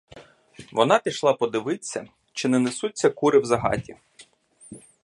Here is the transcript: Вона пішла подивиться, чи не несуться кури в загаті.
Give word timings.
Вона 0.71 0.99
пішла 0.99 1.33
подивиться, 1.33 2.07
чи 2.33 2.47
не 2.47 2.59
несуться 2.59 3.09
кури 3.09 3.39
в 3.39 3.45
загаті. 3.45 3.95